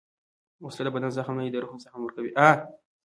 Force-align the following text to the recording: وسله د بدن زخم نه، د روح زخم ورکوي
وسله 0.65 0.89
د 0.91 0.93
بدن 0.95 1.09
زخم 1.17 1.35
نه، 1.39 1.43
د 1.53 1.55
روح 1.63 1.71
زخم 1.85 1.99
ورکوي 2.03 2.31